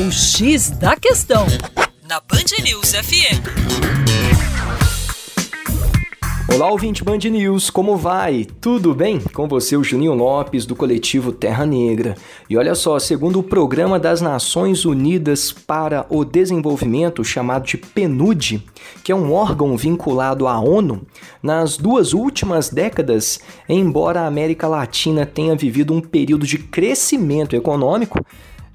O 0.00 0.12
X 0.12 0.70
da 0.70 0.94
Questão, 0.94 1.44
na 2.08 2.20
Band 2.20 2.62
News 2.62 2.92
FM. 2.92 3.42
Olá, 6.54 6.70
ouvinte 6.70 7.02
Band 7.02 7.18
News, 7.18 7.68
como 7.68 7.96
vai? 7.96 8.46
Tudo 8.60 8.94
bem? 8.94 9.18
Com 9.34 9.48
você, 9.48 9.76
o 9.76 9.82
Juninho 9.82 10.14
Lopes, 10.14 10.64
do 10.66 10.76
coletivo 10.76 11.32
Terra 11.32 11.66
Negra. 11.66 12.14
E 12.48 12.56
olha 12.56 12.76
só, 12.76 12.96
segundo 13.00 13.40
o 13.40 13.42
Programa 13.42 13.98
das 13.98 14.20
Nações 14.20 14.84
Unidas 14.84 15.50
para 15.50 16.06
o 16.08 16.24
Desenvolvimento, 16.24 17.24
chamado 17.24 17.66
de 17.66 17.76
PNUD, 17.76 18.64
que 19.02 19.10
é 19.10 19.16
um 19.16 19.32
órgão 19.32 19.76
vinculado 19.76 20.46
à 20.46 20.60
ONU, 20.60 21.02
nas 21.42 21.76
duas 21.76 22.12
últimas 22.12 22.70
décadas, 22.70 23.40
embora 23.68 24.20
a 24.20 24.26
América 24.28 24.68
Latina 24.68 25.26
tenha 25.26 25.56
vivido 25.56 25.92
um 25.92 26.00
período 26.00 26.46
de 26.46 26.56
crescimento 26.56 27.56
econômico, 27.56 28.24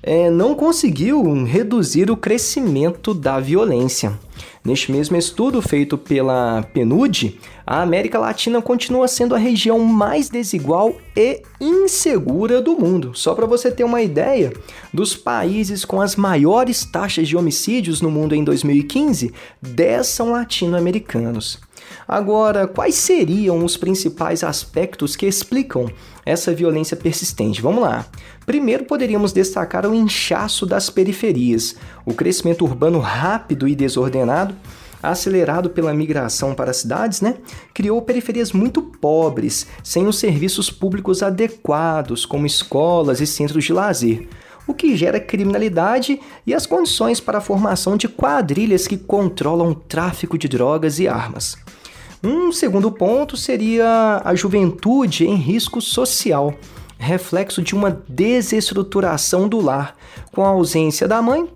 é, 0.04 0.30
não 0.30 0.54
conseguiu 0.54 1.46
reduzir 1.46 2.12
o 2.12 2.18
crescimento 2.18 3.14
da 3.14 3.40
violência. 3.40 4.20
Neste 4.64 4.91
mesmo 4.91 5.18
estudo 5.18 5.62
feito 5.62 5.98
pela 5.98 6.64
PNUD, 6.73 7.40
a 7.66 7.82
América 7.82 8.18
Latina 8.18 8.62
continua 8.62 9.08
sendo 9.08 9.36
a 9.36 9.38
região 9.38 9.80
mais 9.80 10.30
desigual 10.30 10.96
e 11.16 11.41
insegura 11.60 12.62
do 12.62 12.74
mundo. 12.77 13.12
Só 13.13 13.34
para 13.34 13.46
você 13.46 13.72
ter 13.72 13.84
uma 13.84 14.02
ideia, 14.02 14.54
dos 14.94 15.16
países 15.16 15.84
com 15.84 16.02
as 16.02 16.16
maiores 16.16 16.85
taxas 16.85 17.27
de 17.27 17.35
homicídios 17.35 18.02
no 18.02 18.10
mundo 18.10 18.35
em 18.35 18.44
2015, 18.44 19.34
10 19.62 20.08
são 20.08 20.32
latino-americanos. 20.32 21.60
Agora, 22.08 22.68
quais 22.68 22.96
seriam 22.96 23.64
os 23.64 23.78
principais 23.78 24.44
aspectos 24.44 25.16
que 25.16 25.26
explicam 25.26 25.90
essa 26.26 26.54
violência 26.54 26.98
persistente? 26.98 27.62
Vamos 27.62 27.82
lá. 27.82 28.05
Primeiro, 28.46 28.86
poderíamos 28.86 29.32
destacar 29.32 29.86
o 29.86 29.94
inchaço 29.94 30.66
das 30.66 30.90
periferias, 30.90 31.76
o 32.05 32.14
crescimento 32.14 32.66
urbano 32.66 33.00
rápido 33.00 33.68
e 33.68 33.76
desordenado 33.76 34.55
acelerado 35.04 35.70
pela 35.70 35.94
migração 35.94 36.55
para 36.55 36.72
as 36.72 36.77
cidades, 36.77 37.20
né, 37.20 37.35
criou 37.74 38.02
periferias 38.02 38.54
muito 38.54 38.82
pobres, 38.82 39.68
sem 39.84 40.07
os 40.07 40.18
serviços 40.18 40.72
públicos 40.72 41.22
adequados, 41.22 42.26
como 42.26 42.48
escolas 42.48 43.20
e 43.20 43.27
centros 43.27 43.66
de 43.66 43.74
lazer, 43.74 44.29
o 44.66 44.74
que 44.74 44.96
gera 44.96 45.20
criminalidade 45.20 46.22
e 46.48 46.54
as 46.54 46.66
condições 46.66 47.20
para 47.20 47.40
a 47.40 47.41
formação 47.41 47.98
de 47.98 48.07
quadrilhas 48.07 48.88
que 48.88 48.98
controlam 48.98 49.72
o 49.72 49.76
tráfico 49.76 50.38
de 50.38 50.48
drogas 50.48 51.00
e 51.00 51.07
armas. 51.07 51.57
Um 52.26 52.54
segundo 52.54 52.90
ponto 52.90 53.35
seria 53.35 54.21
a 54.24 54.34
juventude 54.34 55.27
em 55.27 55.35
risco 55.35 55.82
social, 55.82 56.54
reflexo 56.98 57.62
de 57.62 57.76
uma 57.76 58.02
desestruturação 58.07 59.49
do 59.49 59.60
lar, 59.60 59.93
com 60.32 60.41
a 60.41 60.48
ausência 60.48 61.05
da 61.05 61.21
mãe 61.21 61.49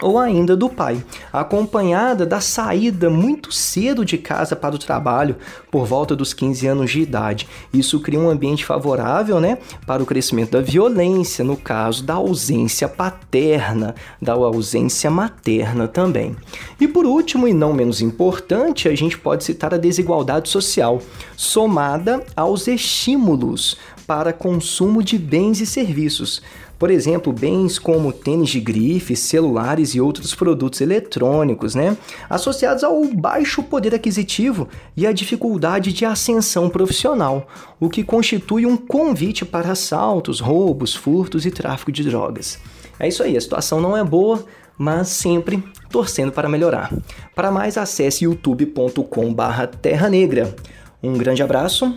ou 0.00 0.18
ainda 0.18 0.56
do 0.56 0.68
pai, 0.68 1.02
acompanhada 1.32 2.24
da 2.24 2.40
saída 2.40 3.10
muito 3.10 3.50
cedo 3.50 4.04
de 4.04 4.16
casa 4.16 4.54
para 4.54 4.74
o 4.74 4.78
trabalho, 4.78 5.36
por 5.70 5.86
volta 5.86 6.14
dos 6.14 6.32
15 6.32 6.66
anos 6.66 6.90
de 6.90 7.00
idade. 7.00 7.48
Isso 7.72 8.00
cria 8.00 8.18
um 8.18 8.30
ambiente 8.30 8.64
favorável 8.64 9.40
né, 9.40 9.58
para 9.86 10.02
o 10.02 10.06
crescimento 10.06 10.52
da 10.52 10.60
violência, 10.60 11.44
no 11.44 11.56
caso 11.56 12.04
da 12.04 12.14
ausência 12.14 12.88
paterna, 12.88 13.94
da 14.20 14.34
ausência 14.34 15.10
materna 15.10 15.88
também. 15.88 16.36
E 16.80 16.86
por 16.86 17.04
último, 17.04 17.48
e 17.48 17.52
não 17.52 17.72
menos 17.72 18.00
importante, 18.00 18.88
a 18.88 18.94
gente 18.94 19.18
pode 19.18 19.42
citar 19.42 19.74
a 19.74 19.78
desigualdade 19.78 20.48
social, 20.48 21.02
somada 21.36 22.24
aos 22.36 22.68
estímulos 22.68 23.76
para 24.06 24.32
consumo 24.32 25.02
de 25.02 25.18
bens 25.18 25.60
e 25.60 25.66
serviços. 25.66 26.40
Por 26.78 26.92
exemplo, 26.92 27.32
bens 27.32 27.76
como 27.76 28.12
tênis 28.12 28.50
de 28.50 28.60
grife, 28.60 29.16
celulares 29.16 29.96
e 29.96 30.00
outros 30.00 30.32
produtos 30.32 30.80
eletrônicos, 30.80 31.74
né? 31.74 31.96
Associados 32.30 32.84
ao 32.84 33.04
baixo 33.06 33.64
poder 33.64 33.92
aquisitivo 33.92 34.68
e 34.96 35.04
à 35.04 35.10
dificuldade 35.10 35.92
de 35.92 36.04
ascensão 36.04 36.70
profissional, 36.70 37.48
o 37.80 37.90
que 37.90 38.04
constitui 38.04 38.64
um 38.64 38.76
convite 38.76 39.44
para 39.44 39.72
assaltos, 39.72 40.38
roubos, 40.38 40.94
furtos 40.94 41.44
e 41.44 41.50
tráfico 41.50 41.90
de 41.90 42.04
drogas. 42.04 42.60
É 43.00 43.08
isso 43.08 43.24
aí, 43.24 43.36
a 43.36 43.40
situação 43.40 43.80
não 43.80 43.96
é 43.96 44.04
boa, 44.04 44.44
mas 44.78 45.08
sempre 45.08 45.62
torcendo 45.90 46.32
para 46.32 46.48
melhorar. 46.48 46.90
Para 47.34 47.50
mais, 47.50 47.76
acesse 47.76 48.24
youtube.com/terra 48.24 50.08
negra. 50.08 50.54
Um 51.02 51.14
grande 51.14 51.42
abraço 51.42 51.96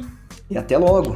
e 0.50 0.58
até 0.58 0.78
logo! 0.78 1.14